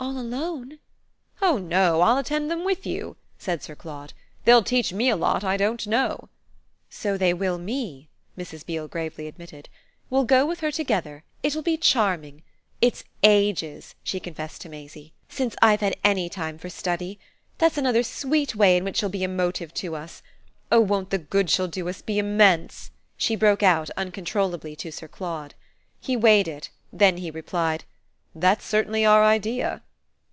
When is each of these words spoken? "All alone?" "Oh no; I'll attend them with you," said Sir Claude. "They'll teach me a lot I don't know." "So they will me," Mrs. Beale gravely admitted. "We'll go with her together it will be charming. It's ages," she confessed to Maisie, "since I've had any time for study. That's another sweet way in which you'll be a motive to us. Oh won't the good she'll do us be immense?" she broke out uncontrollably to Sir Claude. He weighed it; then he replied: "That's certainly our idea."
"All 0.00 0.16
alone?" 0.16 0.78
"Oh 1.42 1.58
no; 1.58 2.00
I'll 2.02 2.18
attend 2.18 2.50
them 2.50 2.64
with 2.64 2.86
you," 2.86 3.16
said 3.36 3.64
Sir 3.64 3.74
Claude. 3.74 4.12
"They'll 4.44 4.62
teach 4.62 4.92
me 4.92 5.10
a 5.10 5.16
lot 5.16 5.42
I 5.42 5.56
don't 5.56 5.84
know." 5.88 6.28
"So 6.88 7.18
they 7.18 7.34
will 7.34 7.58
me," 7.58 8.08
Mrs. 8.38 8.64
Beale 8.64 8.86
gravely 8.86 9.26
admitted. 9.26 9.68
"We'll 10.08 10.24
go 10.24 10.46
with 10.46 10.60
her 10.60 10.70
together 10.70 11.24
it 11.42 11.54
will 11.56 11.62
be 11.62 11.76
charming. 11.76 12.42
It's 12.80 13.02
ages," 13.24 13.96
she 14.04 14.20
confessed 14.20 14.60
to 14.62 14.68
Maisie, 14.68 15.12
"since 15.28 15.56
I've 15.60 15.80
had 15.80 15.96
any 16.04 16.28
time 16.28 16.58
for 16.58 16.68
study. 16.70 17.18
That's 17.58 17.76
another 17.76 18.04
sweet 18.04 18.54
way 18.54 18.76
in 18.76 18.84
which 18.84 19.02
you'll 19.02 19.10
be 19.10 19.24
a 19.24 19.28
motive 19.28 19.74
to 19.74 19.96
us. 19.96 20.22
Oh 20.70 20.80
won't 20.80 21.10
the 21.10 21.18
good 21.18 21.50
she'll 21.50 21.66
do 21.68 21.88
us 21.88 22.02
be 22.02 22.20
immense?" 22.20 22.92
she 23.16 23.34
broke 23.34 23.64
out 23.64 23.90
uncontrollably 23.90 24.76
to 24.76 24.92
Sir 24.92 25.08
Claude. 25.08 25.54
He 26.00 26.16
weighed 26.16 26.46
it; 26.48 26.70
then 26.92 27.16
he 27.16 27.32
replied: 27.32 27.82
"That's 28.34 28.64
certainly 28.64 29.04
our 29.04 29.24
idea." 29.24 29.82